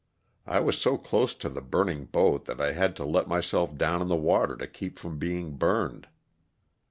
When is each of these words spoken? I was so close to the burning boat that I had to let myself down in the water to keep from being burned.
I 0.47 0.61
was 0.61 0.81
so 0.81 0.97
close 0.97 1.35
to 1.35 1.47
the 1.47 1.61
burning 1.61 2.05
boat 2.05 2.45
that 2.45 2.59
I 2.59 2.71
had 2.71 2.95
to 2.95 3.05
let 3.05 3.27
myself 3.27 3.77
down 3.77 4.01
in 4.01 4.07
the 4.07 4.15
water 4.15 4.55
to 4.57 4.65
keep 4.65 4.97
from 4.97 5.19
being 5.19 5.57
burned. 5.57 6.07